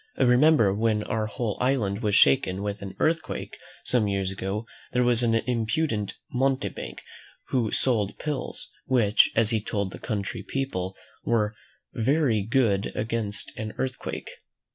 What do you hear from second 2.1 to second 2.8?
shaken